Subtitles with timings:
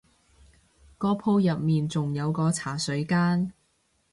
[0.97, 3.53] 個鋪入面仲有個茶水間